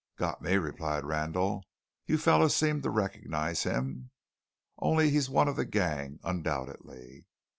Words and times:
"Got 0.15 0.41
me," 0.41 0.55
replied 0.55 1.03
Randall; 1.05 1.63
"you 2.07 2.17
fellows 2.17 2.55
seemed 2.55 2.81
to 2.81 2.89
recognize 2.89 3.61
him. 3.61 4.09
Only 4.79 5.11
he's 5.11 5.29
one 5.29 5.47
of 5.47 5.57
the 5.57 5.65
gang, 5.65 6.19
undoubtedly." 6.23 7.27